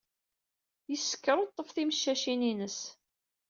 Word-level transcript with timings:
Yessekruṭṭef 0.89 1.69
timeccacin-ines. 1.75 2.79